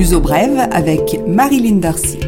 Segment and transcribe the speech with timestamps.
[0.00, 2.18] L'Uso Brève avec Marilyn Darcy.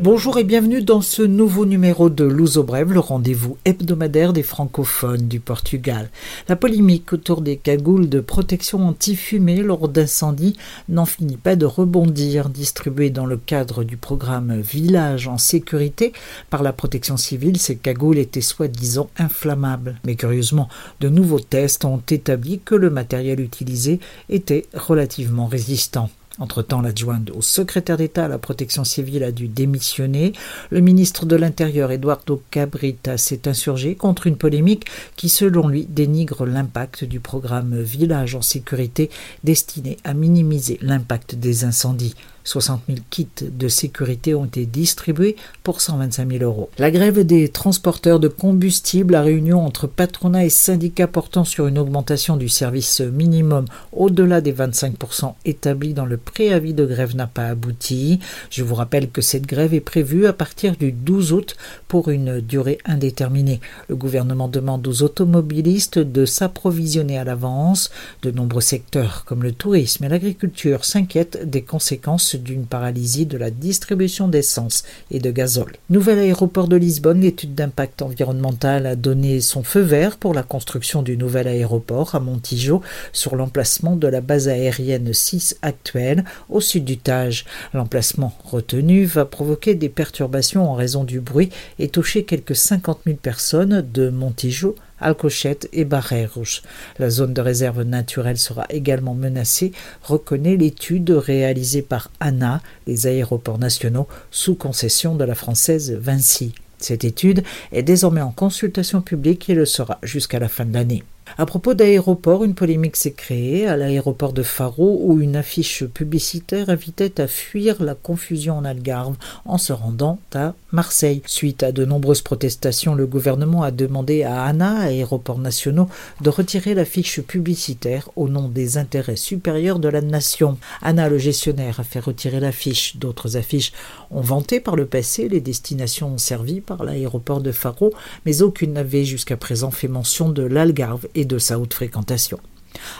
[0.00, 5.28] Bonjour et bienvenue dans ce nouveau numéro de Luso Brève, le rendez-vous hebdomadaire des francophones
[5.28, 6.08] du Portugal.
[6.48, 10.56] La polémique autour des cagoules de protection anti-fumée lors d'incendies
[10.88, 12.48] n'en finit pas de rebondir.
[12.48, 16.14] Distribuées dans le cadre du programme Village en sécurité
[16.48, 20.00] par la protection civile, ces cagoules étaient soi-disant inflammables.
[20.06, 24.00] Mais curieusement, de nouveaux tests ont établi que le matériel utilisé
[24.30, 26.08] était relativement résistant.
[26.40, 30.32] Entre-temps, l'adjointe au secrétaire d'État à la protection civile a dû démissionner.
[30.70, 36.46] Le ministre de l'Intérieur, Eduardo Cabrita, s'est insurgé contre une polémique qui, selon lui, dénigre
[36.46, 39.10] l'impact du programme Village en sécurité
[39.44, 42.14] destiné à minimiser l'impact des incendies.
[42.44, 46.70] 60 000 kits de sécurité ont été distribués pour 125 000 euros.
[46.78, 51.78] La grève des transporteurs de combustible, la réunion entre patronat et syndicats portant sur une
[51.78, 57.48] augmentation du service minimum au-delà des 25% établis dans le préavis de grève n'a pas
[57.48, 58.20] abouti.
[58.50, 61.56] Je vous rappelle que cette grève est prévue à partir du 12 août
[61.88, 63.60] pour une durée indéterminée.
[63.88, 67.90] Le gouvernement demande aux automobilistes de s'approvisionner à l'avance.
[68.22, 73.50] De nombreux secteurs comme le tourisme et l'agriculture s'inquiètent des conséquences d'une paralysie de la
[73.50, 75.76] distribution d'essence et de gazole.
[75.88, 81.02] Nouvel aéroport de Lisbonne, l'étude d'impact environnemental a donné son feu vert pour la construction
[81.02, 86.84] du nouvel aéroport à Montijo sur l'emplacement de la base aérienne 6 actuelle au sud
[86.84, 87.44] du Tage.
[87.74, 93.16] L'emplacement retenu va provoquer des perturbations en raison du bruit et toucher quelques 50 000
[93.16, 96.62] personnes de Montijo Alcochette et Barreiros.
[96.98, 103.58] La zone de réserve naturelle sera également menacée, reconnaît l'étude réalisée par ANA, les aéroports
[103.58, 106.54] nationaux, sous concession de la française Vinci.
[106.78, 111.04] Cette étude est désormais en consultation publique et le sera jusqu'à la fin de l'année.
[111.38, 116.70] À propos d'aéroport, une polémique s'est créée à l'aéroport de Faro où une affiche publicitaire
[116.70, 121.22] invitait à fuir la confusion en Algarve en se rendant à Marseille.
[121.26, 125.88] Suite à de nombreuses protestations, le gouvernement a demandé à ANA, Aéroports Nationaux,
[126.20, 130.58] de retirer l'affiche publicitaire au nom des intérêts supérieurs de la nation.
[130.82, 132.96] ANA, le gestionnaire, a fait retirer l'affiche.
[132.96, 133.72] D'autres affiches
[134.10, 137.92] ont vanté par le passé les destinations servies par l'aéroport de Faro,
[138.26, 142.38] mais aucune n'avait jusqu'à présent fait mention de l'Algarve et de sa haute fréquentation.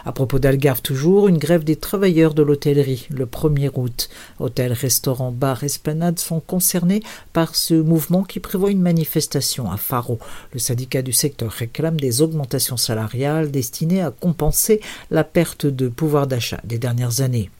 [0.04, 4.08] À propos d'Algarve toujours, une grève des travailleurs de l'hôtellerie le 1er août.
[4.38, 10.18] Hôtels, restaurants, bars, esplanades sont concernés par ce mouvement qui prévoit une manifestation à Faro.
[10.52, 16.26] Le syndicat du secteur réclame des augmentations salariales destinées à compenser la perte de pouvoir
[16.26, 17.50] d'achat des dernières années.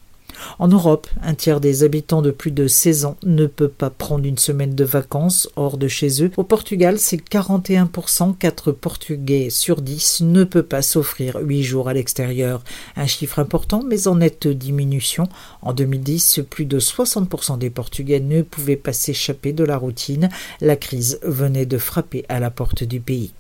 [0.59, 4.25] En Europe, un tiers des habitants de plus de 16 ans ne peut pas prendre
[4.25, 6.31] une semaine de vacances hors de chez eux.
[6.37, 11.95] Au Portugal, c'est 41%, 4 Portugais sur 10 ne peut pas s'offrir 8 jours à
[11.95, 12.63] l'extérieur.
[12.97, 15.29] Un chiffre important, mais en nette diminution.
[15.63, 20.29] En 2010, plus de 60% des Portugais ne pouvaient pas s'échapper de la routine.
[20.61, 23.33] La crise venait de frapper à la porte du pays.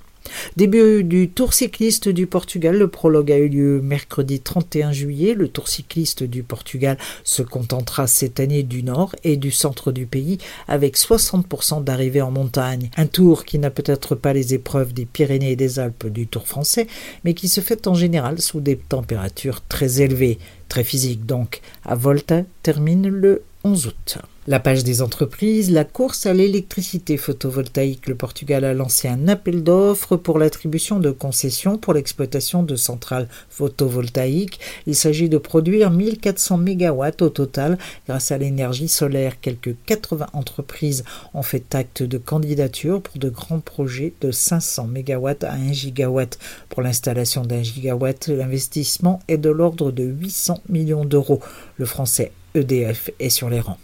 [0.57, 5.35] Début du Tour cycliste du Portugal, le prologue a eu lieu mercredi 31 juillet.
[5.35, 10.07] Le Tour cycliste du Portugal se contentera cette année du nord et du centre du
[10.07, 10.39] pays
[10.69, 12.91] avec 60% d'arrivées en montagne.
[12.97, 16.47] Un tour qui n'a peut-être pas les épreuves des Pyrénées et des Alpes du Tour
[16.47, 16.87] français,
[17.25, 20.39] mais qui se fait en général sous des températures très élevées,
[20.69, 21.61] très physiques donc.
[21.85, 24.19] À Volta termine le 11 août.
[24.50, 28.09] La page des entreprises, la course à l'électricité photovoltaïque.
[28.09, 33.28] Le Portugal a lancé un appel d'offres pour l'attribution de concessions pour l'exploitation de centrales
[33.49, 34.59] photovoltaïques.
[34.89, 37.78] Il s'agit de produire 1400 MW au total
[38.09, 39.41] grâce à l'énergie solaire.
[39.41, 45.28] Quelques 80 entreprises ont fait acte de candidature pour de grands projets de 500 MW
[45.44, 46.22] à 1 GW.
[46.71, 51.39] Pour l'installation d'un gigawatt, l'investissement est de l'ordre de 800 millions d'euros.
[51.77, 53.78] Le français EDF est sur les rangs.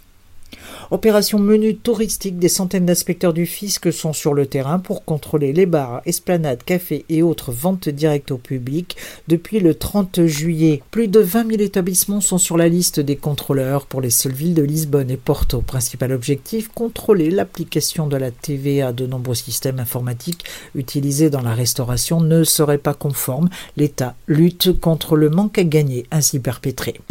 [0.89, 5.65] Opération menu touristique, des centaines d'inspecteurs du fisc sont sur le terrain pour contrôler les
[5.65, 8.95] bars, esplanades, cafés et autres ventes directes au public.
[9.27, 13.85] Depuis le 30 juillet, plus de 20 000 établissements sont sur la liste des contrôleurs
[13.85, 15.61] pour les seules villes de Lisbonne et Porto.
[15.61, 18.93] Principal objectif, contrôler l'application de la TVA.
[18.93, 23.49] De nombreux systèmes informatiques utilisés dans la restauration ne seraient pas conformes.
[23.75, 27.01] L'État lutte contre le manque à gagner ainsi perpétré.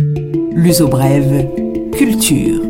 [0.52, 1.46] L'uso brève,
[1.92, 2.62] culture.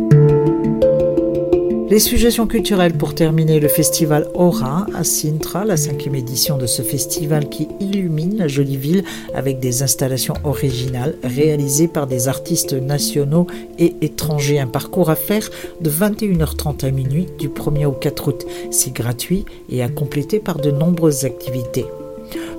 [1.88, 6.82] Les suggestions culturelles pour terminer le festival Aura à Sintra, la cinquième édition de ce
[6.82, 9.04] festival qui illumine la jolie ville
[9.34, 13.46] avec des installations originales réalisées par des artistes nationaux
[13.78, 14.58] et étrangers.
[14.58, 15.48] Un parcours à faire
[15.80, 18.46] de 21h30 à minuit du 1er au 4 août.
[18.72, 21.84] C'est gratuit et à compléter par de nombreuses activités.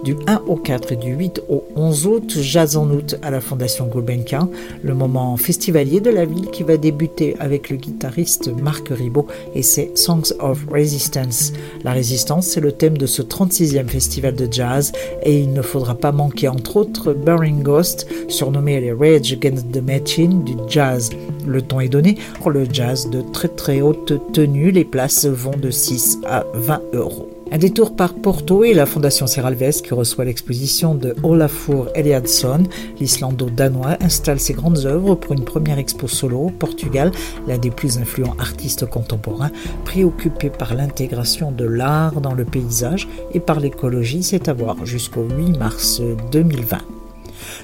[0.03, 3.41] Du 1 au 4 et du 8 au 11 août, Jazz en août à la
[3.41, 4.49] Fondation Gulbenkian,
[4.83, 9.63] le moment festivalier de la ville qui va débuter avec le guitariste Marc Ribot et
[9.63, 11.51] ses Songs of Resistance.
[11.83, 14.91] La résistance, c'est le thème de ce 36e festival de jazz
[15.23, 19.81] et il ne faudra pas manquer entre autres Burning Ghost, surnommé les Rage Against the
[19.81, 21.09] Machine du jazz.
[21.45, 24.71] Le ton est donné pour le jazz de très très haute tenue.
[24.71, 27.36] Les places vont de 6 à 20 euros.
[27.49, 32.63] Un détour par Porto et la Fondation Serralves qui reçoit l'exposition de Olafur Eliasson,
[32.99, 37.11] l'islando-danois, installe ses grandes œuvres pour une première expo solo au Portugal,
[37.47, 39.51] l'un des plus influents artistes contemporains,
[39.85, 45.23] préoccupé par l'intégration de l'art dans le paysage et par l'écologie, c'est à voir jusqu'au
[45.23, 46.01] 8 mars
[46.31, 46.96] 2020.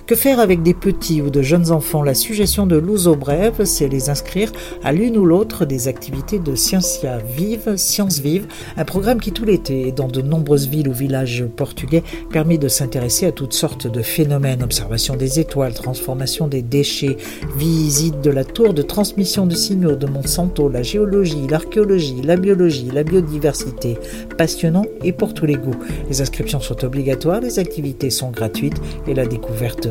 [0.08, 2.04] Que faire avec des petits ou de jeunes enfants?
[2.04, 4.52] La suggestion de Louzo Brève, c'est les inscrire
[4.84, 8.48] à l'une ou l'autre des activités de Scientia Vive, Sciences Vive,
[8.78, 13.26] un programme qui tout l'été, dans de nombreuses villes ou villages portugais, permet de s'intéresser
[13.26, 17.18] à toutes sortes de phénomènes, observation des étoiles, transformation des déchets,
[17.58, 22.90] visite de la tour de transmission de signaux de Monsanto, la géologie, l'archéologie, la biologie,
[22.94, 23.98] la biodiversité.
[24.38, 25.76] Passionnant et pour tous les goûts.
[26.10, 29.26] Les inscriptions sont obligatoires, les activités sont gratuites et la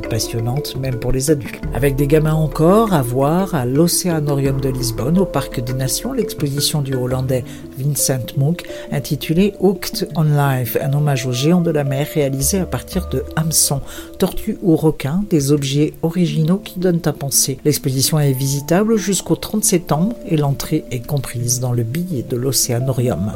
[0.09, 1.61] passionnante même pour les adultes.
[1.75, 6.83] Avec des gamins encore à voir à l'Océanorium de Lisbonne, au Parc des Nations, l'exposition
[6.83, 7.45] du Hollandais
[7.79, 12.67] Vincent Mook intitulée Hooked on Life, un hommage aux géants de la mer réalisé à
[12.67, 13.81] partir de hameçons,
[14.19, 17.59] tortues ou requins, des objets originaux qui donnent à penser.
[17.65, 23.33] L'exposition est visitable jusqu'au 30 septembre et l'entrée est comprise dans le billet de l'Océanorium.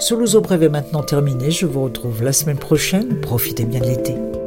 [0.00, 1.50] Ce Louzo Brève est maintenant terminé.
[1.50, 3.20] Je vous retrouve la semaine prochaine.
[3.20, 4.37] Profitez bien de l'été.